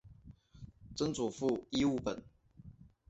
[0.95, 2.23] 曾祖父尹务本。